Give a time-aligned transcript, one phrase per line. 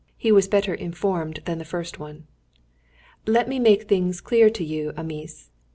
[0.17, 2.25] He was better informed than the first one.
[3.27, 5.51] "Let me make things clear to you, amice!